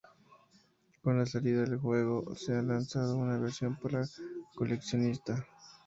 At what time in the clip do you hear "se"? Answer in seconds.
2.35-2.55